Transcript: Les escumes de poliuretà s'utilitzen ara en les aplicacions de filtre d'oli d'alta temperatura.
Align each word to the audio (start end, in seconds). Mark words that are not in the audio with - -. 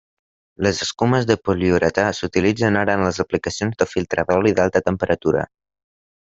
Les 0.67 0.79
escumes 0.85 1.27
de 1.31 1.35
poliuretà 1.49 2.07
s'utilitzen 2.21 2.81
ara 2.85 2.97
en 3.01 3.05
les 3.09 3.21
aplicacions 3.27 3.81
de 3.83 3.91
filtre 3.95 4.29
d'oli 4.33 4.57
d'alta 4.61 4.85
temperatura. 4.91 5.49